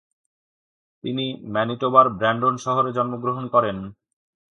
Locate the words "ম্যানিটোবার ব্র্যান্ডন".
1.53-2.55